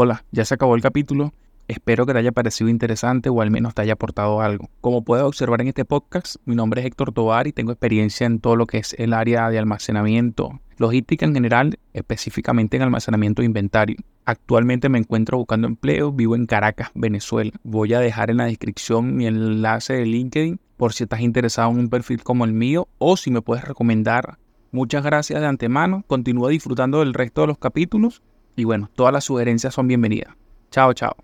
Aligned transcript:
Hola, 0.00 0.24
ya 0.30 0.44
se 0.44 0.54
acabó 0.54 0.76
el 0.76 0.80
capítulo. 0.80 1.34
Espero 1.66 2.06
que 2.06 2.12
te 2.12 2.20
haya 2.20 2.30
parecido 2.30 2.70
interesante 2.70 3.30
o 3.30 3.40
al 3.40 3.50
menos 3.50 3.74
te 3.74 3.82
haya 3.82 3.94
aportado 3.94 4.40
algo. 4.40 4.70
Como 4.80 5.02
puedes 5.02 5.24
observar 5.24 5.60
en 5.60 5.66
este 5.66 5.84
podcast, 5.84 6.36
mi 6.44 6.54
nombre 6.54 6.80
es 6.80 6.86
Héctor 6.86 7.10
Tovar 7.10 7.48
y 7.48 7.52
tengo 7.52 7.72
experiencia 7.72 8.24
en 8.24 8.38
todo 8.38 8.54
lo 8.54 8.68
que 8.68 8.78
es 8.78 8.94
el 8.96 9.12
área 9.12 9.50
de 9.50 9.58
almacenamiento, 9.58 10.60
logística 10.76 11.26
en 11.26 11.34
general, 11.34 11.80
específicamente 11.94 12.76
en 12.76 12.84
almacenamiento 12.84 13.42
de 13.42 13.46
inventario. 13.46 13.96
Actualmente 14.24 14.88
me 14.88 14.98
encuentro 14.98 15.36
buscando 15.36 15.66
empleo, 15.66 16.12
vivo 16.12 16.36
en 16.36 16.46
Caracas, 16.46 16.92
Venezuela. 16.94 17.50
Voy 17.64 17.92
a 17.92 17.98
dejar 17.98 18.30
en 18.30 18.36
la 18.36 18.44
descripción 18.44 19.16
mi 19.16 19.26
enlace 19.26 19.94
de 19.94 20.06
LinkedIn 20.06 20.60
por 20.76 20.92
si 20.92 21.02
estás 21.02 21.22
interesado 21.22 21.72
en 21.72 21.78
un 21.80 21.88
perfil 21.88 22.22
como 22.22 22.44
el 22.44 22.52
mío 22.52 22.86
o 22.98 23.16
si 23.16 23.32
me 23.32 23.42
puedes 23.42 23.64
recomendar. 23.64 24.38
Muchas 24.70 25.02
gracias 25.02 25.40
de 25.40 25.48
antemano, 25.48 26.04
continúa 26.06 26.50
disfrutando 26.50 27.00
del 27.00 27.14
resto 27.14 27.40
de 27.40 27.48
los 27.48 27.58
capítulos 27.58 28.22
y 28.58 28.64
bueno, 28.64 28.90
todas 28.96 29.12
las 29.12 29.24
sugerencias 29.24 29.72
son 29.72 29.86
bienvenidas. 29.86 30.34
Chao, 30.70 30.92
chao. 30.92 31.18